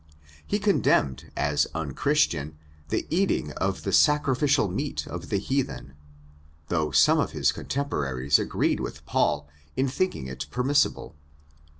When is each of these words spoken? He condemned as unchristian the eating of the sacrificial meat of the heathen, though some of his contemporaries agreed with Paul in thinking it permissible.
He 0.47 0.57
condemned 0.57 1.31
as 1.37 1.67
unchristian 1.75 2.57
the 2.89 3.05
eating 3.11 3.51
of 3.51 3.83
the 3.83 3.93
sacrificial 3.93 4.67
meat 4.67 5.05
of 5.05 5.29
the 5.29 5.37
heathen, 5.37 5.93
though 6.69 6.89
some 6.89 7.19
of 7.19 7.33
his 7.33 7.51
contemporaries 7.51 8.39
agreed 8.39 8.79
with 8.79 9.05
Paul 9.05 9.47
in 9.77 9.87
thinking 9.87 10.25
it 10.25 10.47
permissible. 10.49 11.15